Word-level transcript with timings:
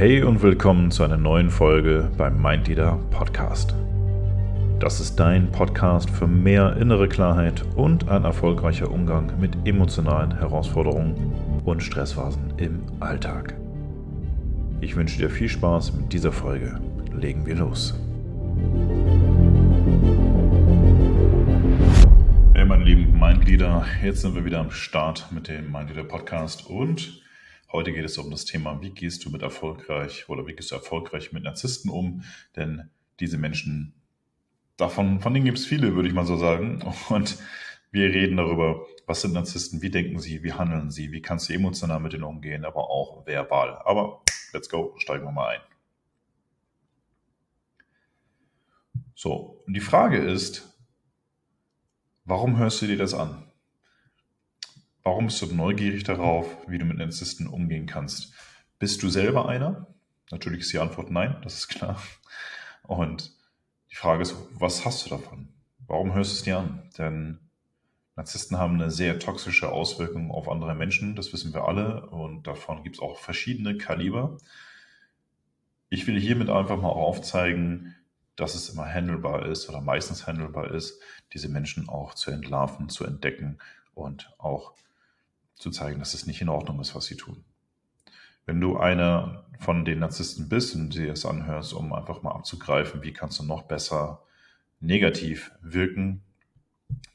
Hey 0.00 0.22
und 0.22 0.42
willkommen 0.42 0.92
zu 0.92 1.02
einer 1.02 1.16
neuen 1.16 1.50
Folge 1.50 2.08
beim 2.16 2.40
Mindleader 2.40 3.00
Podcast. 3.10 3.74
Das 4.78 5.00
ist 5.00 5.16
dein 5.18 5.50
Podcast 5.50 6.08
für 6.08 6.28
mehr 6.28 6.76
innere 6.76 7.08
Klarheit 7.08 7.64
und 7.74 8.08
ein 8.08 8.22
erfolgreicher 8.22 8.92
Umgang 8.92 9.32
mit 9.40 9.56
emotionalen 9.64 10.38
Herausforderungen 10.38 11.62
und 11.64 11.82
Stressphasen 11.82 12.54
im 12.58 12.80
Alltag. 13.00 13.56
Ich 14.80 14.94
wünsche 14.94 15.18
dir 15.18 15.30
viel 15.30 15.48
Spaß 15.48 15.92
mit 15.94 16.12
dieser 16.12 16.30
Folge. 16.30 16.80
Legen 17.12 17.44
wir 17.44 17.56
los. 17.56 17.98
Hey 22.54 22.64
meine 22.64 22.84
lieben 22.84 23.18
Mindleader, 23.18 23.84
jetzt 24.04 24.20
sind 24.20 24.36
wir 24.36 24.44
wieder 24.44 24.60
am 24.60 24.70
Start 24.70 25.26
mit 25.32 25.48
dem 25.48 25.72
Mindleader 25.72 26.04
Podcast 26.04 26.70
und 26.70 27.20
Heute 27.70 27.92
geht 27.92 28.04
es 28.04 28.16
um 28.16 28.30
das 28.30 28.46
Thema, 28.46 28.80
wie 28.80 28.90
gehst 28.90 29.24
du 29.24 29.30
mit 29.30 29.42
erfolgreich 29.42 30.28
oder 30.30 30.46
wie 30.46 30.54
gehst 30.54 30.70
du 30.70 30.74
erfolgreich 30.74 31.32
mit 31.32 31.42
Narzissten 31.42 31.90
um? 31.90 32.24
Denn 32.56 32.88
diese 33.20 33.36
Menschen, 33.36 33.92
davon, 34.78 35.20
von 35.20 35.34
denen 35.34 35.44
gibt 35.44 35.58
es 35.58 35.66
viele, 35.66 35.94
würde 35.94 36.08
ich 36.08 36.14
mal 36.14 36.24
so 36.24 36.36
sagen. 36.38 36.82
Und 37.10 37.38
wir 37.90 38.06
reden 38.06 38.38
darüber, 38.38 38.86
was 39.06 39.20
sind 39.20 39.34
Narzissten, 39.34 39.82
wie 39.82 39.90
denken 39.90 40.18
sie, 40.18 40.42
wie 40.42 40.54
handeln 40.54 40.90
sie, 40.90 41.12
wie 41.12 41.20
kannst 41.20 41.48
du 41.48 41.52
emotional 41.52 42.00
mit 42.00 42.14
denen 42.14 42.24
umgehen, 42.24 42.64
aber 42.64 42.88
auch 42.88 43.26
verbal. 43.26 43.82
Aber 43.84 44.22
let's 44.52 44.70
go, 44.70 44.94
steigen 44.96 45.24
wir 45.24 45.32
mal 45.32 45.56
ein. 45.56 45.60
So, 49.14 49.62
und 49.66 49.74
die 49.74 49.80
Frage 49.80 50.18
ist, 50.18 50.78
warum 52.24 52.56
hörst 52.56 52.80
du 52.80 52.86
dir 52.86 52.96
das 52.96 53.14
an? 53.14 53.47
Warum 55.08 55.24
bist 55.24 55.40
du 55.40 55.46
neugierig 55.46 56.04
darauf, 56.04 56.54
wie 56.68 56.76
du 56.76 56.84
mit 56.84 56.98
Narzissten 56.98 57.46
umgehen 57.46 57.86
kannst? 57.86 58.34
Bist 58.78 59.02
du 59.02 59.08
selber 59.08 59.48
einer? 59.48 59.86
Natürlich 60.30 60.60
ist 60.60 60.72
die 60.74 60.80
Antwort 60.80 61.10
nein, 61.10 61.38
das 61.42 61.54
ist 61.54 61.68
klar. 61.68 61.98
Und 62.82 63.32
die 63.90 63.94
Frage 63.94 64.20
ist, 64.20 64.36
was 64.52 64.84
hast 64.84 65.06
du 65.06 65.08
davon? 65.08 65.48
Warum 65.86 66.12
hörst 66.12 66.32
du 66.32 66.34
es 66.34 66.42
dir 66.42 66.58
an? 66.58 66.90
Denn 66.98 67.38
Narzissten 68.16 68.58
haben 68.58 68.74
eine 68.74 68.90
sehr 68.90 69.18
toxische 69.18 69.72
Auswirkung 69.72 70.30
auf 70.30 70.46
andere 70.46 70.74
Menschen, 70.74 71.16
das 71.16 71.32
wissen 71.32 71.54
wir 71.54 71.64
alle. 71.64 72.04
Und 72.10 72.46
davon 72.46 72.82
gibt 72.82 72.96
es 72.96 73.02
auch 73.02 73.16
verschiedene 73.18 73.78
Kaliber. 73.78 74.36
Ich 75.88 76.06
will 76.06 76.20
hiermit 76.20 76.50
einfach 76.50 76.76
mal 76.76 76.90
aufzeigen, 76.90 77.94
dass 78.36 78.54
es 78.54 78.68
immer 78.68 78.84
handelbar 78.84 79.46
ist 79.46 79.70
oder 79.70 79.80
meistens 79.80 80.26
handelbar 80.26 80.70
ist, 80.70 81.00
diese 81.32 81.48
Menschen 81.48 81.88
auch 81.88 82.12
zu 82.12 82.30
entlarven, 82.30 82.90
zu 82.90 83.06
entdecken 83.06 83.56
und 83.94 84.34
auch 84.36 84.74
zu 84.74 84.87
zeigen, 85.70 85.98
dass 85.98 86.14
es 86.14 86.26
nicht 86.26 86.40
in 86.40 86.48
Ordnung 86.48 86.80
ist, 86.80 86.94
was 86.94 87.06
sie 87.06 87.16
tun. 87.16 87.44
Wenn 88.46 88.60
du 88.60 88.78
einer 88.78 89.44
von 89.58 89.84
den 89.84 89.98
Narzissten 89.98 90.48
bist 90.48 90.74
und 90.74 90.94
dir 90.94 91.12
es 91.12 91.26
anhörst, 91.26 91.74
um 91.74 91.92
einfach 91.92 92.22
mal 92.22 92.32
abzugreifen, 92.32 93.02
wie 93.02 93.12
kannst 93.12 93.38
du 93.38 93.44
noch 93.44 93.62
besser 93.62 94.22
negativ 94.80 95.50
wirken, 95.60 96.22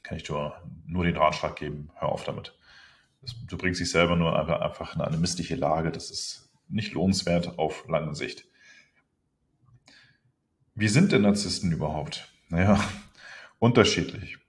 kann 0.03 0.17
ich 0.17 0.23
dir 0.23 0.61
nur 0.85 1.05
den 1.05 1.17
Ratschlag 1.17 1.55
geben, 1.55 1.89
hör 1.95 2.09
auf 2.09 2.23
damit. 2.23 2.57
Du 3.47 3.57
bringst 3.57 3.79
dich 3.79 3.89
selber 3.89 4.15
nur 4.15 4.37
einfach 4.37 4.95
in 4.95 5.01
eine 5.01 5.17
missliche 5.17 5.55
Lage, 5.55 5.91
das 5.91 6.11
ist 6.11 6.51
nicht 6.67 6.93
lohnenswert 6.93 7.57
auf 7.57 7.87
lange 7.87 8.13
Sicht. 8.13 8.45
Wie 10.75 10.89
sind 10.89 11.11
denn 11.11 11.21
Narzissten 11.21 11.71
überhaupt? 11.71 12.27
Naja, 12.49 12.79
unterschiedlich 13.59 14.42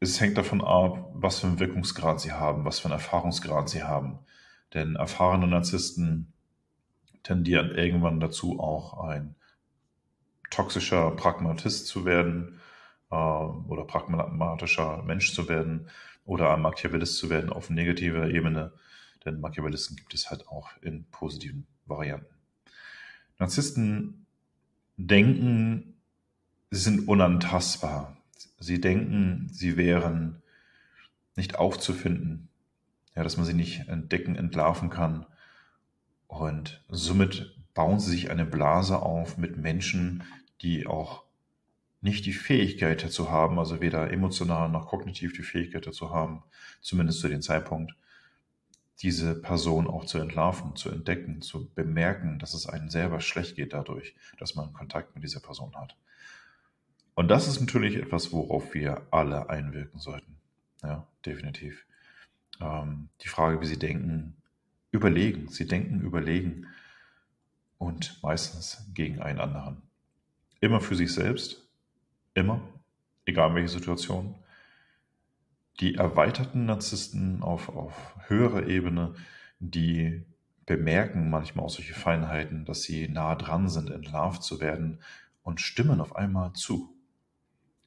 es 0.00 0.20
hängt 0.20 0.38
davon 0.38 0.62
ab, 0.62 1.10
was 1.14 1.40
für 1.40 1.48
einen 1.48 1.60
Wirkungsgrad 1.60 2.20
sie 2.20 2.32
haben, 2.32 2.64
was 2.64 2.78
für 2.78 2.86
einen 2.86 2.98
Erfahrungsgrad 2.98 3.68
sie 3.68 3.82
haben. 3.82 4.20
Denn 4.74 4.96
erfahrene 4.96 5.46
Narzissten 5.46 6.32
tendieren 7.22 7.70
irgendwann 7.70 8.20
dazu, 8.20 8.60
auch 8.60 9.04
ein 9.04 9.34
toxischer 10.50 11.10
Pragmatist 11.12 11.86
zu 11.86 12.04
werden 12.04 12.60
äh, 13.10 13.14
oder 13.14 13.84
pragmatischer 13.84 15.02
Mensch 15.02 15.34
zu 15.34 15.48
werden 15.48 15.88
oder 16.24 16.54
ein 16.54 16.62
Machiavellist 16.62 17.16
zu 17.16 17.30
werden 17.30 17.50
auf 17.50 17.70
negativer 17.70 18.28
Ebene. 18.28 18.72
Denn 19.24 19.40
Machiavellisten 19.40 19.96
gibt 19.96 20.14
es 20.14 20.30
halt 20.30 20.46
auch 20.48 20.70
in 20.80 21.04
positiven 21.10 21.66
Varianten. 21.86 22.34
Narzissten 23.38 24.26
denken, 24.96 25.94
sie 26.70 26.80
sind 26.80 27.08
unantastbar. 27.08 28.17
Sie 28.58 28.80
denken, 28.80 29.48
sie 29.52 29.76
wären 29.76 30.42
nicht 31.36 31.56
aufzufinden, 31.56 32.48
ja, 33.14 33.22
dass 33.22 33.36
man 33.36 33.46
sie 33.46 33.54
nicht 33.54 33.88
entdecken, 33.88 34.36
entlarven 34.36 34.90
kann. 34.90 35.26
Und 36.26 36.84
somit 36.88 37.56
bauen 37.74 38.00
sie 38.00 38.10
sich 38.10 38.30
eine 38.30 38.44
Blase 38.44 39.00
auf 39.00 39.38
mit 39.38 39.56
Menschen, 39.56 40.24
die 40.62 40.86
auch 40.86 41.24
nicht 42.00 42.26
die 42.26 42.32
Fähigkeit 42.32 43.02
dazu 43.02 43.30
haben, 43.30 43.58
also 43.58 43.80
weder 43.80 44.10
emotional 44.10 44.68
noch 44.68 44.86
kognitiv 44.86 45.32
die 45.32 45.42
Fähigkeit 45.42 45.86
dazu 45.86 46.10
haben, 46.10 46.42
zumindest 46.80 47.20
zu 47.20 47.28
dem 47.28 47.42
Zeitpunkt, 47.42 47.94
diese 49.02 49.40
Person 49.40 49.86
auch 49.86 50.04
zu 50.04 50.18
entlarven, 50.18 50.74
zu 50.74 50.90
entdecken, 50.90 51.40
zu 51.40 51.68
bemerken, 51.74 52.38
dass 52.38 52.54
es 52.54 52.66
einem 52.66 52.90
selber 52.90 53.20
schlecht 53.20 53.56
geht 53.56 53.72
dadurch, 53.72 54.14
dass 54.38 54.54
man 54.54 54.72
Kontakt 54.72 55.14
mit 55.14 55.22
dieser 55.22 55.40
Person 55.40 55.74
hat. 55.76 55.96
Und 57.18 57.26
das 57.26 57.48
ist 57.48 57.58
natürlich 57.58 57.96
etwas, 57.96 58.30
worauf 58.30 58.74
wir 58.74 59.02
alle 59.10 59.50
einwirken 59.50 59.98
sollten. 59.98 60.36
Ja, 60.84 61.04
definitiv. 61.26 61.84
Ähm, 62.60 63.08
die 63.22 63.26
Frage, 63.26 63.60
wie 63.60 63.66
Sie 63.66 63.76
denken, 63.76 64.36
überlegen. 64.92 65.48
Sie 65.48 65.66
denken, 65.66 66.00
überlegen 66.00 66.68
und 67.76 68.22
meistens 68.22 68.88
gegen 68.94 69.20
einen 69.20 69.40
anderen. 69.40 69.82
Immer 70.60 70.80
für 70.80 70.94
sich 70.94 71.12
selbst, 71.12 71.68
immer, 72.34 72.60
egal 73.26 73.52
welche 73.52 73.70
Situation. 73.70 74.36
Die 75.80 75.96
erweiterten 75.96 76.66
Narzissten 76.66 77.42
auf, 77.42 77.68
auf 77.68 78.14
höherer 78.28 78.68
Ebene, 78.68 79.16
die 79.58 80.24
bemerken 80.66 81.30
manchmal 81.30 81.64
auch 81.64 81.70
solche 81.70 81.94
Feinheiten, 81.94 82.64
dass 82.64 82.82
sie 82.82 83.08
nah 83.08 83.34
dran 83.34 83.68
sind, 83.68 83.90
entlarvt 83.90 84.44
zu 84.44 84.60
werden 84.60 85.00
und 85.42 85.60
stimmen 85.60 86.00
auf 86.00 86.14
einmal 86.14 86.52
zu. 86.52 86.94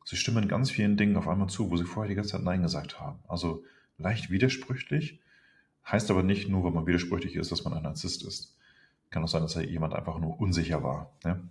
Sie 0.04 0.16
stimmen 0.16 0.48
ganz 0.48 0.72
vielen 0.72 0.98
Dingen 0.98 1.16
auf 1.18 1.28
einmal 1.28 1.50
zu, 1.50 1.70
wo 1.70 1.78
sie 1.78 1.86
vorher 1.86 2.10
die 2.10 2.16
ganze 2.16 2.32
Zeit 2.32 2.44
Nein 2.44 2.64
gesagt 2.64 3.00
haben. 3.00 3.20
Also 3.28 3.64
leicht 3.98 4.30
widersprüchlich, 4.32 5.20
heißt 5.86 6.10
aber 6.12 6.24
nicht 6.24 6.50
nur, 6.50 6.64
weil 6.64 6.72
man 6.72 6.88
widersprüchlich 6.88 7.36
ist, 7.36 7.52
dass 7.52 7.64
man 7.64 7.74
ein 7.74 7.84
Narzisst 7.84 8.24
ist. 8.24 8.58
Kann 9.10 9.24
auch 9.24 9.28
sein, 9.28 9.42
dass 9.42 9.56
jemand 9.56 9.94
einfach 9.94 10.18
nur 10.20 10.40
unsicher 10.40 10.84
war. 10.84 11.14
Ne? 11.24 11.48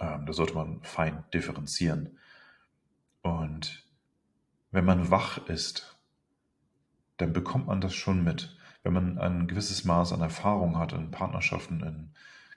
Ähm, 0.00 0.26
da 0.26 0.32
sollte 0.32 0.54
man 0.54 0.82
fein 0.82 1.24
differenzieren. 1.32 2.18
Und 3.22 3.84
wenn 4.70 4.84
man 4.84 5.10
wach 5.10 5.48
ist, 5.48 5.96
dann 7.16 7.32
bekommt 7.32 7.66
man 7.66 7.80
das 7.80 7.94
schon 7.94 8.22
mit. 8.22 8.56
Wenn 8.82 8.92
man 8.92 9.18
ein 9.18 9.48
gewisses 9.48 9.84
Maß 9.84 10.12
an 10.12 10.20
Erfahrung 10.20 10.78
hat 10.78 10.92
in 10.92 11.10
Partnerschaften, 11.10 11.82
in 11.82 12.10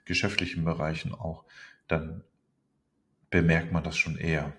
geschäftlichen 0.04 0.64
Bereichen 0.64 1.14
auch, 1.14 1.44
dann 1.88 2.22
bemerkt 3.30 3.72
man 3.72 3.82
das 3.82 3.96
schon 3.96 4.16
eher. 4.16 4.52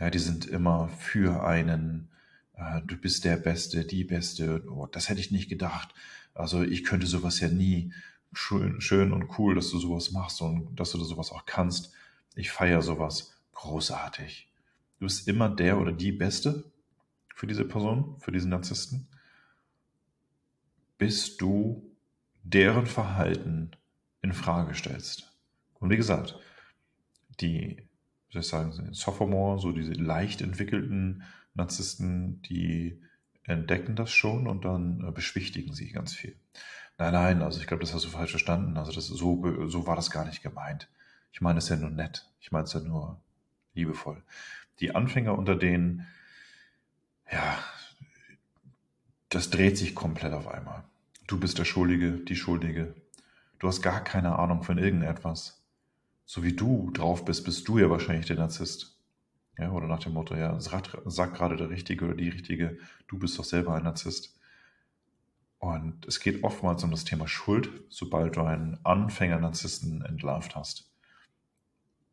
Ja, 0.00 0.08
die 0.08 0.18
sind 0.18 0.46
immer 0.46 0.88
für 0.88 1.44
einen, 1.44 2.08
äh, 2.54 2.80
du 2.86 2.96
bist 2.96 3.24
der 3.24 3.36
Beste, 3.36 3.84
die 3.84 4.04
Beste. 4.04 4.64
Oh, 4.70 4.86
das 4.86 5.10
hätte 5.10 5.20
ich 5.20 5.30
nicht 5.30 5.50
gedacht. 5.50 5.94
Also 6.32 6.62
ich 6.62 6.84
könnte 6.84 7.06
sowas 7.06 7.38
ja 7.40 7.48
nie. 7.48 7.92
Schön, 8.32 8.80
schön 8.80 9.12
und 9.12 9.38
cool, 9.38 9.54
dass 9.54 9.70
du 9.70 9.78
sowas 9.78 10.10
machst 10.12 10.40
und 10.40 10.74
dass 10.76 10.92
du 10.92 11.04
sowas 11.04 11.30
auch 11.32 11.44
kannst. 11.44 11.92
Ich 12.34 12.50
feiere 12.50 12.80
sowas. 12.80 13.34
Großartig. 13.52 14.50
Du 14.98 15.04
bist 15.04 15.28
immer 15.28 15.50
der 15.50 15.78
oder 15.78 15.92
die 15.92 16.12
Beste 16.12 16.64
für 17.34 17.46
diese 17.46 17.66
Person, 17.66 18.16
für 18.20 18.32
diesen 18.32 18.50
Narzissten. 18.50 19.06
Bis 20.96 21.36
du 21.36 21.94
deren 22.42 22.86
Verhalten 22.86 23.72
in 24.22 24.32
Frage 24.32 24.74
stellst. 24.74 25.30
Und 25.78 25.90
wie 25.90 25.96
gesagt, 25.96 26.38
die 27.40 27.89
wie 28.30 28.34
soll 28.34 28.42
ich 28.42 28.48
sagen, 28.48 28.94
Sophomore, 28.94 29.58
so 29.58 29.72
diese 29.72 29.92
leicht 29.92 30.40
entwickelten 30.40 31.24
Narzissten, 31.54 32.40
die 32.42 33.02
entdecken 33.42 33.96
das 33.96 34.12
schon 34.12 34.46
und 34.46 34.64
dann 34.64 35.04
äh, 35.06 35.10
beschwichtigen 35.10 35.74
sie 35.74 35.90
ganz 35.90 36.14
viel. 36.14 36.36
Nein, 36.96 37.12
nein, 37.12 37.42
also 37.42 37.60
ich 37.60 37.66
glaube, 37.66 37.82
das 37.82 37.92
hast 37.92 38.04
du 38.04 38.08
falsch 38.08 38.30
verstanden. 38.30 38.76
Also 38.76 38.92
das 38.92 39.08
so, 39.08 39.68
so 39.68 39.86
war 39.86 39.96
das 39.96 40.12
gar 40.12 40.24
nicht 40.24 40.42
gemeint. 40.42 40.88
Ich 41.32 41.40
meine 41.40 41.58
es 41.58 41.68
ja 41.68 41.76
nur 41.76 41.90
nett. 41.90 42.30
Ich 42.40 42.52
meine 42.52 42.64
es 42.64 42.72
ja 42.72 42.80
nur 42.80 43.20
liebevoll. 43.74 44.22
Die 44.78 44.94
Anfänger 44.94 45.36
unter 45.36 45.56
denen, 45.56 46.06
ja, 47.32 47.58
das 49.28 49.50
dreht 49.50 49.76
sich 49.76 49.94
komplett 49.94 50.32
auf 50.32 50.46
einmal. 50.46 50.84
Du 51.26 51.40
bist 51.40 51.58
der 51.58 51.64
Schuldige, 51.64 52.12
die 52.12 52.36
Schuldige. 52.36 52.94
Du 53.58 53.66
hast 53.66 53.82
gar 53.82 54.04
keine 54.04 54.38
Ahnung 54.38 54.62
von 54.62 54.78
irgendetwas 54.78 55.59
so 56.30 56.44
wie 56.44 56.52
du 56.52 56.92
drauf 56.92 57.24
bist, 57.24 57.44
bist 57.44 57.66
du 57.66 57.78
ja 57.78 57.90
wahrscheinlich 57.90 58.26
der 58.26 58.36
Narzisst. 58.36 58.96
Ja, 59.58 59.72
oder 59.72 59.88
nach 59.88 59.98
dem 59.98 60.12
Motto, 60.12 60.36
ja, 60.36 60.60
sagt 60.60 60.92
gerade 61.34 61.56
der 61.56 61.70
Richtige 61.70 62.04
oder 62.04 62.14
die 62.14 62.28
Richtige, 62.28 62.78
du 63.08 63.18
bist 63.18 63.36
doch 63.36 63.42
selber 63.42 63.74
ein 63.74 63.82
Narzisst. 63.82 64.38
Und 65.58 66.06
es 66.06 66.20
geht 66.20 66.44
oftmals 66.44 66.84
um 66.84 66.92
das 66.92 67.02
Thema 67.02 67.26
Schuld, 67.26 67.68
sobald 67.88 68.36
du 68.36 68.42
einen 68.42 68.78
Anfänger-Narzissten 68.84 70.02
entlarvt 70.02 70.54
hast. 70.54 70.88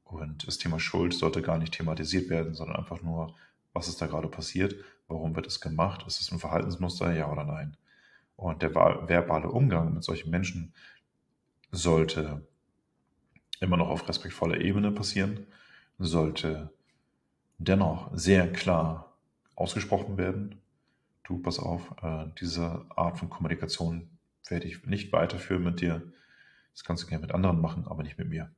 Und 0.03 0.47
das 0.47 0.57
Thema 0.57 0.79
Schuld 0.79 1.13
sollte 1.13 1.43
gar 1.43 1.59
nicht 1.59 1.73
thematisiert 1.73 2.27
werden, 2.31 2.55
sondern 2.55 2.77
einfach 2.77 3.03
nur, 3.03 3.35
was 3.73 3.87
ist 3.87 4.01
da 4.01 4.07
gerade 4.07 4.29
passiert, 4.29 4.73
warum 5.07 5.35
wird 5.35 5.45
es 5.45 5.61
gemacht, 5.61 6.03
ist 6.07 6.21
es 6.21 6.31
ein 6.31 6.39
Verhaltensmuster, 6.39 7.13
ja 7.13 7.31
oder 7.31 7.43
nein. 7.43 7.77
Und 8.35 8.63
der 8.63 8.73
verbale 8.73 9.51
Umgang 9.51 9.93
mit 9.93 10.03
solchen 10.03 10.31
Menschen 10.31 10.73
sollte 11.71 12.47
immer 13.59 13.77
noch 13.77 13.89
auf 13.89 14.07
respektvoller 14.07 14.61
Ebene 14.61 14.91
passieren, 14.91 15.47
sollte 15.99 16.71
dennoch 17.57 18.09
sehr 18.13 18.51
klar 18.51 19.13
ausgesprochen 19.55 20.17
werden. 20.17 20.61
Du, 21.23 21.39
pass 21.39 21.59
auf, 21.59 21.95
äh, 22.01 22.25
diese 22.39 22.85
Art 22.95 23.17
von 23.17 23.29
Kommunikation 23.29 24.09
werde 24.47 24.67
ich 24.67 24.85
nicht 24.85 25.11
weiterführen 25.11 25.63
mit 25.63 25.81
dir. 25.81 26.01
Das 26.73 26.83
kannst 26.83 27.03
du 27.03 27.07
gerne 27.07 27.23
mit 27.23 27.33
anderen 27.33 27.59
machen, 27.59 27.85
aber 27.87 28.03
nicht 28.03 28.17
mit 28.17 28.29
mir. 28.29 28.51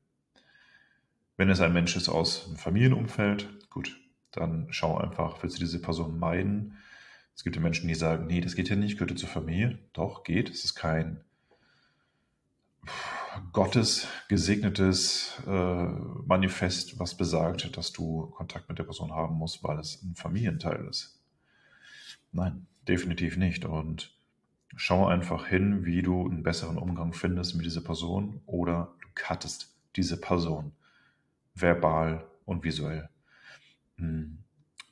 Wenn 1.37 1.49
es 1.49 1.61
ein 1.61 1.73
Mensch 1.73 1.95
ist 1.95 2.09
aus 2.09 2.47
einem 2.47 2.57
Familienumfeld, 2.57 3.69
gut, 3.69 3.97
dann 4.31 4.67
schau 4.71 4.97
einfach, 4.97 5.41
willst 5.41 5.57
du 5.57 5.61
diese 5.61 5.81
Person 5.81 6.19
meiden? 6.19 6.77
Es 7.33 7.45
gibt 7.45 7.55
ja 7.55 7.61
Menschen, 7.61 7.87
die 7.87 7.95
sagen, 7.95 8.27
nee, 8.27 8.41
das 8.41 8.55
geht 8.55 8.69
ja 8.69 8.75
nicht, 8.75 8.99
gehört 8.99 9.17
zur 9.17 9.29
Familie. 9.29 9.79
Doch, 9.93 10.23
geht. 10.25 10.49
Es 10.49 10.65
ist 10.65 10.75
kein 10.75 11.21
Gottes 13.53 14.07
gesegnetes 14.27 15.41
äh, 15.47 15.85
Manifest, 16.25 16.99
was 16.99 17.15
besagt, 17.15 17.75
dass 17.77 17.91
du 17.91 18.27
Kontakt 18.27 18.69
mit 18.69 18.79
der 18.79 18.83
Person 18.83 19.11
haben 19.11 19.35
musst, 19.35 19.63
weil 19.63 19.79
es 19.79 20.01
ein 20.03 20.15
Familienteil 20.15 20.85
ist. 20.89 21.19
Nein, 22.31 22.67
definitiv 22.87 23.37
nicht. 23.37 23.65
Und 23.65 24.15
schau 24.75 25.07
einfach 25.07 25.47
hin, 25.47 25.85
wie 25.85 26.01
du 26.01 26.27
einen 26.27 26.43
besseren 26.43 26.77
Umgang 26.77 27.13
findest 27.13 27.55
mit 27.55 27.65
dieser 27.65 27.81
Person 27.81 28.41
oder 28.45 28.93
du 29.01 29.07
cuttest 29.15 29.75
diese 29.95 30.19
Person 30.19 30.73
verbal 31.55 32.27
und 32.45 32.63
visuell. 32.63 33.09
Hm. 33.97 34.39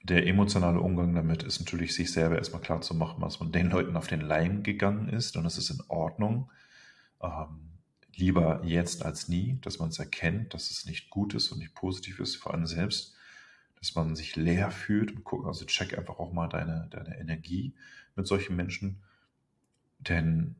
Der 0.04 0.26
emotionale 0.26 0.80
Umgang 0.80 1.14
damit 1.14 1.44
ist 1.44 1.60
natürlich, 1.60 1.94
sich 1.94 2.12
selber 2.12 2.38
erstmal 2.38 2.62
klar 2.62 2.82
zu 2.82 2.96
machen, 2.96 3.22
dass 3.22 3.40
man 3.40 3.52
den 3.52 3.70
Leuten 3.70 3.98
auf 3.98 4.08
den 4.08 4.22
Leim 4.22 4.64
gegangen 4.64 5.10
ist 5.10 5.36
und 5.36 5.46
es 5.46 5.58
ist 5.58 5.70
in 5.70 5.82
Ordnung. 5.90 6.50
Ähm, 7.22 7.77
lieber 8.18 8.62
jetzt 8.64 9.06
als 9.06 9.28
nie, 9.28 9.60
dass 9.62 9.80
man 9.80 9.90
es 9.90 10.00
erkennt, 10.00 10.54
dass 10.54 10.72
es 10.72 10.86
nicht 10.86 11.10
gut 11.10 11.34
ist 11.34 11.52
und 11.52 11.60
nicht 11.60 11.76
positiv 11.76 12.20
ist 12.20 12.36
für 12.36 12.54
einen 12.54 12.68
selbst, 12.68 13.16
dass 13.80 13.96
man 13.96 14.16
sich 14.16 14.36
leer 14.36 14.72
fühlt 14.72 15.16
und 15.16 15.24
guckt, 15.24 15.46
also 15.46 15.66
check 15.66 15.98
einfach 15.98 16.20
auch 16.20 16.34
mal 16.34 16.48
deine, 16.48 16.88
deine 16.90 17.20
Energie 17.20 17.74
mit 18.16 18.28
solchen 18.28 18.56
Menschen, 18.56 19.04
denn 20.00 20.56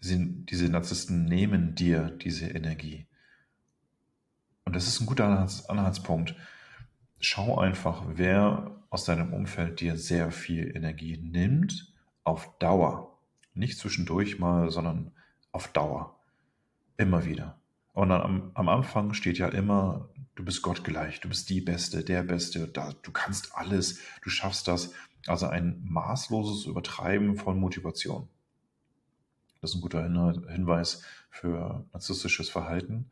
sind, 0.00 0.50
diese 0.50 0.68
Narzissten 0.68 1.26
nehmen 1.26 1.74
dir 1.74 2.10
diese 2.10 2.46
Energie. 2.46 3.06
Und 4.64 4.74
das 4.74 4.86
ist 4.86 5.00
ein 5.00 5.06
guter 5.06 5.46
Anhaltspunkt. 5.68 6.34
Schau 7.18 7.58
einfach, 7.58 8.04
wer 8.14 8.82
aus 8.88 9.04
deinem 9.04 9.34
Umfeld 9.34 9.80
dir 9.80 9.96
sehr 9.96 10.30
viel 10.30 10.74
Energie 10.74 11.18
nimmt, 11.18 11.92
auf 12.24 12.56
Dauer. 12.58 13.18
Nicht 13.52 13.78
zwischendurch 13.78 14.38
mal, 14.38 14.70
sondern 14.70 15.12
auf 15.52 15.68
Dauer. 15.68 16.19
Immer 17.00 17.24
wieder. 17.24 17.58
Und 17.94 18.12
am, 18.12 18.50
am 18.52 18.68
Anfang 18.68 19.14
steht 19.14 19.38
ja 19.38 19.48
immer, 19.48 20.10
du 20.34 20.44
bist 20.44 20.60
Gott 20.60 20.84
gleich, 20.84 21.18
du 21.20 21.30
bist 21.30 21.48
die 21.48 21.62
Beste, 21.62 22.04
der 22.04 22.22
Beste, 22.22 22.68
da, 22.68 22.92
du 23.02 23.10
kannst 23.10 23.56
alles, 23.56 24.00
du 24.22 24.28
schaffst 24.28 24.68
das. 24.68 24.92
Also 25.26 25.46
ein 25.46 25.80
maßloses 25.82 26.66
Übertreiben 26.66 27.36
von 27.36 27.58
Motivation. 27.58 28.28
Das 29.62 29.70
ist 29.70 29.76
ein 29.76 29.80
guter 29.80 30.02
Hinweis 30.02 31.02
für 31.30 31.86
narzisstisches 31.94 32.50
Verhalten. 32.50 33.10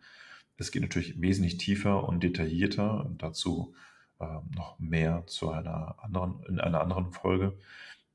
Es 0.58 0.70
geht 0.70 0.82
natürlich 0.82 1.18
wesentlich 1.22 1.56
tiefer 1.56 2.06
und 2.06 2.22
detaillierter 2.22 3.06
und 3.06 3.22
dazu 3.22 3.74
äh, 4.20 4.26
noch 4.54 4.78
mehr 4.78 5.26
zu 5.26 5.50
einer 5.50 5.96
anderen, 6.02 6.42
in 6.46 6.60
einer 6.60 6.82
anderen 6.82 7.12
Folge. 7.12 7.56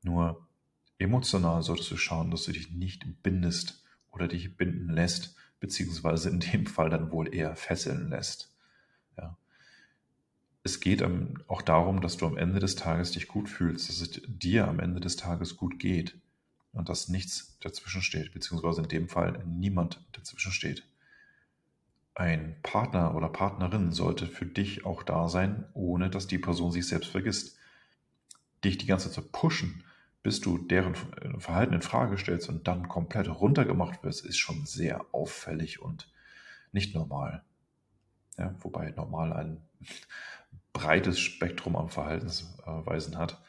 Nur 0.04 0.46
emotional 0.98 1.62
solltest 1.62 1.90
du 1.90 1.96
schauen, 1.96 2.30
dass 2.30 2.44
du 2.44 2.52
dich 2.52 2.70
nicht 2.70 3.24
bindest 3.24 3.83
oder 4.14 4.28
dich 4.28 4.56
binden 4.56 4.90
lässt, 4.90 5.36
beziehungsweise 5.60 6.30
in 6.30 6.40
dem 6.40 6.66
Fall 6.66 6.90
dann 6.90 7.10
wohl 7.10 7.34
eher 7.34 7.56
fesseln 7.56 8.10
lässt. 8.10 8.54
Ja. 9.16 9.36
Es 10.62 10.80
geht 10.80 11.04
auch 11.48 11.62
darum, 11.62 12.00
dass 12.00 12.16
du 12.16 12.26
am 12.26 12.36
Ende 12.36 12.60
des 12.60 12.76
Tages 12.76 13.12
dich 13.12 13.28
gut 13.28 13.48
fühlst, 13.48 13.88
dass 13.88 14.00
es 14.00 14.22
dir 14.26 14.68
am 14.68 14.80
Ende 14.80 15.00
des 15.00 15.16
Tages 15.16 15.56
gut 15.56 15.78
geht 15.78 16.16
und 16.72 16.88
dass 16.88 17.08
nichts 17.08 17.56
dazwischen 17.60 18.02
steht, 18.02 18.32
beziehungsweise 18.32 18.82
in 18.82 18.88
dem 18.88 19.08
Fall 19.08 19.42
niemand 19.46 20.04
dazwischen 20.12 20.52
steht 20.52 20.84
ein 22.14 22.56
Partner 22.62 23.14
oder 23.14 23.28
Partnerin 23.28 23.92
sollte 23.92 24.26
für 24.26 24.46
dich 24.46 24.86
auch 24.86 25.02
da 25.02 25.28
sein, 25.28 25.64
ohne 25.74 26.10
dass 26.10 26.26
die 26.26 26.38
Person 26.38 26.70
sich 26.70 26.86
selbst 26.86 27.10
vergisst. 27.10 27.58
Dich 28.62 28.78
die 28.78 28.86
ganze 28.86 29.10
Zeit 29.10 29.32
pushen, 29.32 29.82
bis 30.24 30.40
du 30.40 30.58
deren 30.58 30.96
Verhalten 31.38 31.74
in 31.74 31.82
Frage 31.82 32.18
stellst 32.18 32.48
und 32.48 32.66
dann 32.66 32.88
komplett 32.88 33.28
runtergemacht 33.28 34.02
wirst, 34.02 34.24
ist 34.24 34.38
schon 34.38 34.66
sehr 34.66 35.04
auffällig 35.12 35.80
und 35.80 36.10
nicht 36.72 36.96
normal. 36.96 37.44
Ja, 38.36 38.52
wobei 38.58 38.90
normal 38.90 39.32
ein 39.32 39.62
breites 40.72 41.20
Spektrum 41.20 41.76
an 41.76 41.90
Verhaltensweisen 41.90 43.16
hat. 43.16 43.40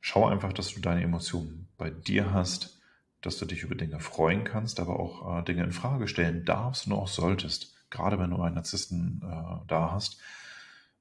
Schau 0.00 0.26
einfach, 0.26 0.54
dass 0.54 0.72
du 0.72 0.80
deine 0.80 1.02
Emotionen 1.02 1.68
bei 1.76 1.90
dir 1.90 2.32
hast 2.32 2.80
dass 3.20 3.38
du 3.38 3.44
dich 3.44 3.62
über 3.62 3.74
Dinge 3.74 4.00
freuen 4.00 4.44
kannst, 4.44 4.80
aber 4.80 4.98
auch 4.98 5.40
äh, 5.40 5.42
Dinge 5.44 5.64
in 5.64 5.72
Frage 5.72 6.08
stellen 6.08 6.44
darfst 6.44 6.86
und 6.86 6.94
auch 6.94 7.08
solltest. 7.08 7.74
Gerade 7.90 8.18
wenn 8.18 8.30
du 8.30 8.40
einen 8.40 8.54
Narzissten 8.54 9.20
äh, 9.22 9.66
da 9.66 9.92
hast. 9.92 10.18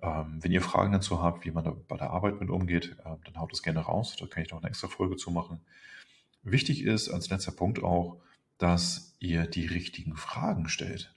Ähm, 0.02 0.40
wenn 0.42 0.52
ihr 0.52 0.62
Fragen 0.62 0.94
dazu 0.94 1.22
habt, 1.22 1.46
wie 1.46 1.52
man 1.52 1.64
da 1.64 1.76
bei 1.88 1.98
der 1.98 2.12
Arbeit 2.12 2.40
mit 2.40 2.50
umgeht, 2.50 2.96
äh, 3.04 3.16
dann 3.26 3.38
haut 3.38 3.52
es 3.54 3.64
gerne 3.64 3.82
raus. 3.82 4.16
Da 4.18 4.28
kann 4.28 4.44
ich 4.44 4.52
noch 4.52 4.60
eine 4.60 4.70
extra 4.70 4.88
Folge 4.88 5.18
zu 5.18 5.32
machen. 5.32 5.60
Wichtig 6.44 6.84
ist 6.84 7.10
als 7.10 7.30
letzter 7.30 7.52
Punkt 7.52 7.84
auch, 7.84 8.22
dass 8.58 9.16
ihr 9.20 9.46
die 9.46 9.66
richtigen 9.66 10.16
Fragen 10.16 10.70
stellt. 10.70 11.14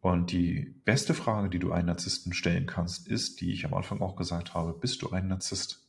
Und 0.00 0.32
die 0.32 0.74
beste 0.84 1.14
Frage, 1.14 1.48
die 1.48 1.58
du 1.58 1.72
einen 1.72 1.86
Narzissten 1.86 2.34
stellen 2.34 2.66
kannst, 2.66 3.08
ist, 3.08 3.40
die 3.40 3.52
ich 3.52 3.64
am 3.64 3.74
Anfang 3.74 4.02
auch 4.02 4.16
gesagt 4.16 4.54
habe, 4.54 4.74
bist 4.74 5.02
du 5.02 5.10
ein 5.10 5.28
Narzisst? 5.28 5.88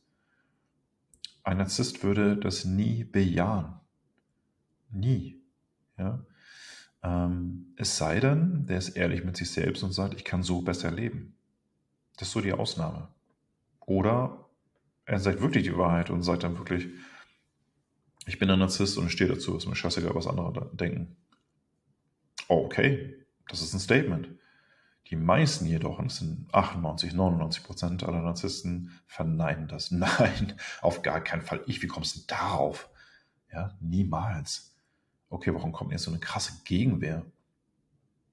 Ein 1.44 1.58
Narzisst 1.58 2.02
würde 2.02 2.36
das 2.36 2.64
nie 2.64 3.04
bejahen. 3.04 3.74
Nie. 4.90 5.42
Ja? 5.98 6.24
Ähm, 7.02 7.74
es 7.76 7.98
sei 7.98 8.18
denn, 8.20 8.66
der 8.66 8.78
ist 8.78 8.96
ehrlich 8.96 9.22
mit 9.22 9.36
sich 9.36 9.50
selbst 9.50 9.82
und 9.82 9.92
sagt, 9.92 10.14
ich 10.14 10.24
kann 10.24 10.42
so 10.42 10.62
besser 10.62 10.90
leben. 10.90 11.36
Das 12.16 12.28
ist 12.28 12.32
so 12.32 12.40
die 12.40 12.52
Ausnahme. 12.52 13.08
Oder 13.80 14.48
er 15.04 15.20
sagt 15.20 15.40
wirklich 15.40 15.64
die 15.64 15.76
Wahrheit 15.76 16.10
und 16.10 16.22
sagt 16.22 16.42
dann 16.42 16.58
wirklich, 16.58 16.88
ich 18.26 18.38
bin 18.38 18.50
ein 18.50 18.58
Narzisst 18.58 18.98
und 18.98 19.06
ich 19.06 19.12
stehe 19.12 19.30
dazu, 19.30 19.56
ist 19.56 19.66
mir 19.66 19.76
scheißegal, 19.76 20.14
was 20.14 20.26
andere 20.26 20.70
denken. 20.74 21.16
Okay, 22.48 23.14
das 23.48 23.62
ist 23.62 23.72
ein 23.72 23.80
Statement. 23.80 24.28
Die 25.08 25.16
meisten 25.16 25.66
jedoch, 25.66 26.00
und 26.00 26.10
das 26.10 26.18
sind 26.18 26.52
98, 26.52 27.12
99 27.12 27.62
Prozent 27.62 28.02
aller 28.02 28.22
Narzissten, 28.22 28.98
verneinen 29.06 29.68
das. 29.68 29.90
Nein, 29.92 30.54
auf 30.80 31.02
gar 31.02 31.20
keinen 31.20 31.42
Fall. 31.42 31.62
Ich, 31.66 31.82
wie 31.82 31.86
kommst 31.86 32.16
du 32.16 32.20
darauf? 32.26 32.90
Ja, 33.52 33.76
niemals 33.80 34.76
okay, 35.30 35.54
warum 35.54 35.72
kommt 35.72 35.92
jetzt 35.92 36.04
so 36.04 36.10
eine 36.10 36.20
krasse 36.20 36.52
Gegenwehr? 36.64 37.24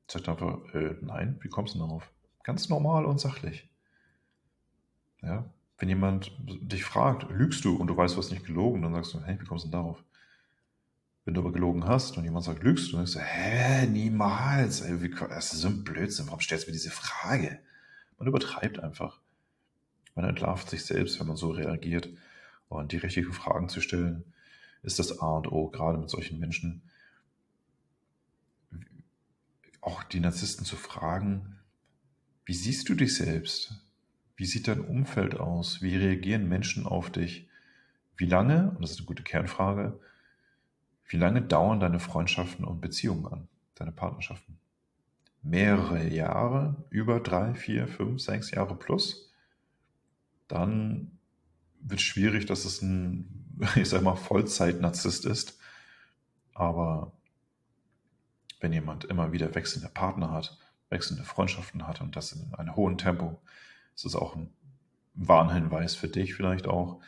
Sagt 0.07 0.29
einfach, 0.29 0.59
äh, 0.73 0.95
nein, 1.01 1.39
wie 1.41 1.49
kommst 1.49 1.75
du 1.75 1.79
darauf? 1.79 2.11
Ganz 2.43 2.69
normal 2.69 3.05
und 3.05 3.19
sachlich. 3.19 3.69
Ja, 5.23 5.49
wenn 5.77 5.89
jemand 5.89 6.31
dich 6.39 6.83
fragt, 6.83 7.29
lügst 7.29 7.65
du 7.65 7.75
und 7.75 7.87
du 7.87 7.95
weißt, 7.95 8.15
du 8.15 8.19
hast 8.19 8.31
nicht 8.31 8.45
gelogen, 8.45 8.81
dann 8.81 8.93
sagst 8.93 9.13
du, 9.13 9.21
hey, 9.21 9.39
wie 9.39 9.45
kommst 9.45 9.65
du 9.65 9.69
denn 9.69 9.79
darauf? 9.79 10.03
Wenn 11.25 11.33
du 11.33 11.39
aber 11.39 11.53
gelogen 11.53 11.85
hast 11.85 12.17
und 12.17 12.25
jemand 12.25 12.43
sagt, 12.43 12.63
lügst 12.63 12.91
du, 12.91 12.97
dann 12.97 13.05
sagst 13.05 13.15
du, 13.15 13.19
hä, 13.19 13.87
niemals, 13.87 14.81
ey, 14.81 15.01
wie, 15.01 15.09
das 15.09 15.53
ist 15.53 15.61
so 15.61 15.69
ein 15.69 15.83
Blödsinn, 15.85 16.27
warum 16.27 16.41
stellst 16.41 16.65
du 16.65 16.69
mir 16.69 16.73
diese 16.73 16.91
Frage? 16.91 17.59
Man 18.17 18.27
übertreibt 18.27 18.79
einfach. 18.79 19.19
Man 20.15 20.25
entlarvt 20.25 20.69
sich 20.69 20.85
selbst, 20.85 21.19
wenn 21.19 21.27
man 21.27 21.37
so 21.37 21.51
reagiert. 21.51 22.09
Und 22.67 22.91
die 22.91 22.97
richtigen 22.97 23.31
Fragen 23.31 23.69
zu 23.69 23.81
stellen, 23.81 24.25
ist 24.83 24.99
das 24.99 25.19
A 25.19 25.37
und 25.37 25.51
O, 25.51 25.69
gerade 25.69 25.97
mit 25.97 26.09
solchen 26.09 26.39
Menschen. 26.39 26.81
Auch 29.79 30.03
die 30.03 30.19
Narzissten 30.19 30.65
zu 30.65 30.75
fragen, 30.75 31.59
wie 32.45 32.53
siehst 32.53 32.89
du 32.89 32.95
dich 32.95 33.15
selbst? 33.15 33.82
Wie 34.35 34.45
sieht 34.45 34.67
dein 34.67 34.81
Umfeld 34.81 35.39
aus? 35.39 35.81
Wie 35.81 35.95
reagieren 35.95 36.49
Menschen 36.49 36.85
auf 36.85 37.11
dich? 37.11 37.47
Wie 38.17 38.25
lange, 38.25 38.71
und 38.71 38.81
das 38.81 38.91
ist 38.91 38.99
eine 38.99 39.07
gute 39.07 39.23
Kernfrage, 39.23 39.99
wie 41.07 41.17
lange 41.17 41.41
dauern 41.41 41.79
deine 41.79 41.99
Freundschaften 41.99 42.65
und 42.65 42.81
Beziehungen 42.81 43.27
an, 43.27 43.47
deine 43.75 43.91
Partnerschaften? 43.91 44.57
Mehrere 45.41 46.07
Jahre, 46.07 46.75
über 46.89 47.19
drei, 47.19 47.53
vier, 47.53 47.87
fünf, 47.87 48.21
sechs 48.21 48.51
Jahre 48.51 48.75
plus? 48.75 49.31
Dann 50.47 51.19
wird 51.81 51.99
es 51.99 52.05
schwierig, 52.05 52.45
dass 52.45 52.65
es 52.65 52.81
ein 52.81 53.43
ich 53.75 53.89
sag 53.89 54.01
mal, 54.01 54.15
Vollzeit-Narzisst 54.15 55.25
ist. 55.25 55.59
Aber 56.53 57.11
wenn 58.59 58.73
jemand 58.73 59.05
immer 59.05 59.31
wieder 59.31 59.53
wechselnde 59.55 59.89
Partner 59.89 60.31
hat, 60.31 60.57
wechselnde 60.89 61.23
Freundschaften 61.23 61.87
hat 61.87 62.01
und 62.01 62.15
das 62.15 62.31
in 62.31 62.53
einem 62.53 62.75
hohen 62.75 62.97
Tempo, 62.97 63.41
ist 63.95 64.05
es 64.05 64.15
auch 64.15 64.35
ein 64.35 64.53
Warnhinweis 65.15 65.95
für 65.95 66.07
dich 66.07 66.33
vielleicht 66.33 66.67
auch, 66.67 67.01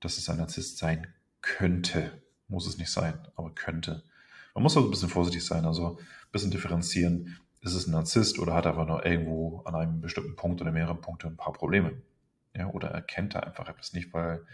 dass 0.00 0.18
es 0.18 0.28
ein 0.28 0.38
Narzisst 0.38 0.78
sein 0.78 1.06
könnte. 1.40 2.22
Muss 2.48 2.66
es 2.66 2.78
nicht 2.78 2.90
sein, 2.90 3.18
aber 3.36 3.50
könnte. 3.54 4.02
Man 4.54 4.62
muss 4.62 4.76
also 4.76 4.88
ein 4.88 4.90
bisschen 4.90 5.08
vorsichtig 5.08 5.44
sein, 5.44 5.64
also 5.64 5.98
ein 5.98 6.06
bisschen 6.32 6.50
differenzieren. 6.50 7.38
Ist 7.60 7.74
es 7.74 7.86
ein 7.86 7.92
Narzisst 7.92 8.38
oder 8.38 8.54
hat 8.54 8.64
er 8.64 8.72
einfach 8.72 8.86
nur 8.86 9.04
irgendwo 9.06 9.60
an 9.64 9.74
einem 9.74 10.00
bestimmten 10.00 10.36
Punkt 10.36 10.60
oder 10.60 10.72
mehreren 10.72 11.00
Punkten 11.00 11.28
ein 11.28 11.36
paar 11.36 11.52
Probleme? 11.52 12.02
Ja, 12.56 12.68
oder 12.68 12.88
erkennt 12.88 13.34
er 13.34 13.46
einfach 13.46 13.68
etwas 13.68 13.92
nicht, 13.92 14.12
weil 14.12 14.44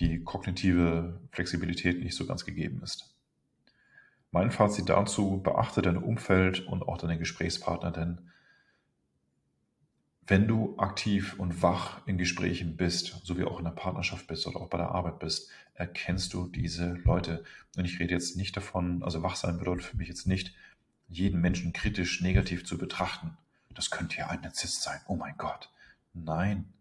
die 0.00 0.22
kognitive 0.24 1.20
Flexibilität 1.30 2.02
nicht 2.02 2.16
so 2.16 2.26
ganz 2.26 2.44
gegeben 2.44 2.82
ist. 2.82 3.14
Mein 4.32 4.50
Fazit 4.50 4.88
dazu, 4.88 5.40
beachte 5.42 5.82
dein 5.82 5.96
Umfeld 5.96 6.66
und 6.66 6.82
auch 6.82 6.98
deine 6.98 7.18
Gesprächspartner, 7.18 7.92
denn 7.92 8.30
wenn 10.26 10.48
du 10.48 10.76
aktiv 10.78 11.38
und 11.38 11.62
wach 11.62 12.06
in 12.06 12.18
Gesprächen 12.18 12.76
bist, 12.76 13.20
so 13.24 13.38
wie 13.38 13.44
auch 13.44 13.58
in 13.58 13.64
der 13.64 13.72
Partnerschaft 13.72 14.26
bist 14.26 14.46
oder 14.46 14.60
auch 14.60 14.68
bei 14.68 14.78
der 14.78 14.90
Arbeit 14.90 15.18
bist, 15.20 15.50
erkennst 15.74 16.34
du 16.34 16.48
diese 16.48 16.94
Leute. 17.04 17.44
Und 17.76 17.84
ich 17.84 18.00
rede 18.00 18.14
jetzt 18.14 18.36
nicht 18.36 18.56
davon, 18.56 19.02
also 19.02 19.22
wach 19.22 19.36
sein 19.36 19.58
bedeutet 19.58 19.84
für 19.84 19.96
mich 19.96 20.08
jetzt 20.08 20.26
nicht, 20.26 20.54
jeden 21.08 21.40
Menschen 21.40 21.72
kritisch 21.72 22.20
negativ 22.20 22.64
zu 22.64 22.76
betrachten. 22.78 23.36
Das 23.74 23.90
könnte 23.90 24.16
ja 24.16 24.28
ein 24.28 24.40
Narzisst 24.40 24.82
sein. 24.82 25.00
Oh 25.06 25.16
mein 25.16 25.36
Gott. 25.36 25.70
Nein. 26.14 26.72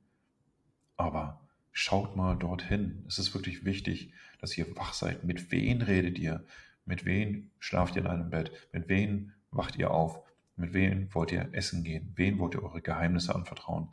Aber 0.98 1.42
schaut 1.72 2.16
mal 2.16 2.36
dorthin. 2.36 3.04
Es 3.08 3.20
ist 3.20 3.34
wirklich 3.34 3.66
wichtig, 3.66 4.14
dass 4.40 4.58
ihr 4.58 4.76
wach 4.78 4.94
seid. 4.94 5.24
Mit 5.24 5.52
wen 5.52 5.82
redet 5.82 6.18
ihr? 6.18 6.44
Mit 6.86 7.06
wen 7.06 7.52
schlaft 7.60 7.96
ihr 7.96 8.04
in 8.04 8.08
einem 8.08 8.30
Bett? 8.30 8.52
Mit 8.72 8.88
wen 8.88 9.34
wacht 9.52 9.76
ihr 9.76 9.92
auf? 9.92 10.25
Mit 10.56 10.74
wem 10.74 11.14
wollt 11.14 11.32
ihr 11.32 11.50
essen 11.54 11.84
gehen? 11.84 12.14
Wen 12.16 12.40
wollt 12.40 12.54
ihr 12.54 12.64
eure 12.64 12.82
Geheimnisse 12.82 13.36
anvertrauen? 13.36 13.90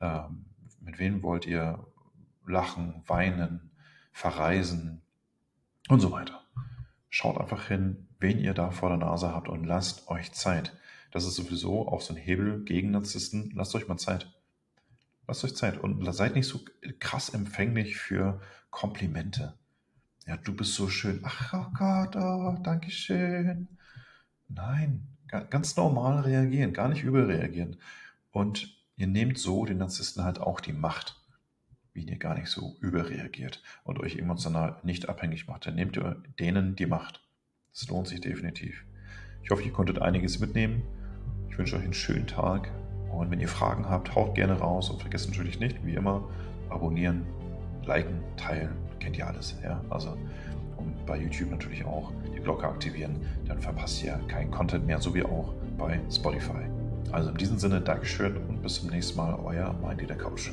Ähm, 0.00 0.46
mit 0.80 0.98
wem 0.98 1.22
wollt 1.22 1.46
ihr 1.46 1.86
lachen, 2.46 3.02
weinen, 3.06 3.70
verreisen 4.12 5.02
und 5.88 6.00
so 6.00 6.12
weiter? 6.12 6.42
Schaut 7.10 7.38
einfach 7.38 7.68
hin, 7.68 8.08
wen 8.18 8.38
ihr 8.38 8.54
da 8.54 8.70
vor 8.70 8.88
der 8.88 8.98
Nase 8.98 9.32
habt 9.32 9.48
und 9.48 9.64
lasst 9.64 10.08
euch 10.08 10.32
Zeit. 10.32 10.76
Das 11.10 11.24
ist 11.24 11.36
sowieso 11.36 11.88
auch 11.88 12.00
so 12.00 12.14
ein 12.14 12.20
Hebel 12.20 12.64
gegen 12.64 12.90
Narzissten. 12.90 13.50
Lasst 13.54 13.74
euch 13.74 13.88
mal 13.88 13.96
Zeit. 13.96 14.32
Lasst 15.26 15.44
euch 15.44 15.56
Zeit 15.56 15.78
und 15.78 16.04
seid 16.12 16.34
nicht 16.34 16.46
so 16.46 16.60
krass 16.98 17.30
empfänglich 17.30 17.96
für 17.96 18.40
Komplimente. 18.70 19.54
Ja, 20.26 20.36
du 20.36 20.54
bist 20.54 20.74
so 20.74 20.88
schön. 20.88 21.20
Ach 21.24 21.54
oh 21.54 21.66
Gott, 21.76 22.16
oh, 22.16 22.56
danke 22.62 22.90
schön. 22.90 23.68
Nein, 24.48 25.06
ganz 25.28 25.76
normal 25.76 26.20
reagieren, 26.20 26.72
gar 26.72 26.88
nicht 26.88 27.02
überreagieren. 27.02 27.76
Und 28.30 28.76
ihr 28.96 29.06
nehmt 29.06 29.38
so 29.38 29.64
den 29.64 29.78
Narzissten 29.78 30.24
halt 30.24 30.40
auch 30.40 30.60
die 30.60 30.72
Macht, 30.72 31.20
wie 31.92 32.04
ihr 32.04 32.18
gar 32.18 32.34
nicht 32.34 32.48
so 32.48 32.76
überreagiert 32.80 33.62
und 33.84 33.98
euch 33.98 34.16
emotional 34.16 34.76
nicht 34.82 35.08
abhängig 35.08 35.48
macht. 35.48 35.66
Dann 35.66 35.74
nehmt 35.74 35.96
ihr 35.96 36.22
denen 36.38 36.76
die 36.76 36.86
Macht. 36.86 37.22
Das 37.72 37.88
lohnt 37.88 38.08
sich 38.08 38.20
definitiv. 38.20 38.84
Ich 39.42 39.50
hoffe, 39.50 39.62
ihr 39.62 39.72
konntet 39.72 40.00
einiges 40.00 40.38
mitnehmen. 40.38 40.82
Ich 41.50 41.58
wünsche 41.58 41.76
euch 41.76 41.84
einen 41.84 41.94
schönen 41.94 42.26
Tag. 42.26 42.70
Und 43.10 43.30
wenn 43.30 43.40
ihr 43.40 43.48
Fragen 43.48 43.88
habt, 43.88 44.14
haut 44.14 44.34
gerne 44.34 44.58
raus 44.58 44.90
und 44.90 45.00
vergesst 45.00 45.28
natürlich 45.28 45.58
nicht, 45.58 45.84
wie 45.86 45.94
immer, 45.94 46.28
abonnieren, 46.68 47.24
liken, 47.84 48.20
teilen. 48.36 48.76
Kennt 49.00 49.16
ihr 49.16 49.26
alles. 49.26 49.54
Ja? 49.62 49.82
Also 49.88 50.18
bei 51.06 51.18
YouTube 51.18 51.50
natürlich 51.50 51.84
auch 51.84 52.12
die 52.34 52.40
Glocke 52.40 52.66
aktivieren, 52.66 53.16
dann 53.46 53.58
verpasst 53.58 54.02
ihr 54.04 54.18
keinen 54.28 54.50
Content 54.50 54.86
mehr, 54.86 55.00
so 55.00 55.14
wie 55.14 55.22
auch 55.22 55.54
bei 55.78 56.00
Spotify. 56.10 56.64
Also 57.12 57.30
in 57.30 57.36
diesem 57.36 57.58
Sinne, 57.58 57.80
Dankeschön 57.80 58.36
und 58.48 58.62
bis 58.62 58.80
zum 58.80 58.90
nächsten 58.90 59.16
Mal, 59.16 59.38
euer 59.44 59.74
Mindy 59.82 60.06
der 60.06 60.16
Couch. 60.16 60.50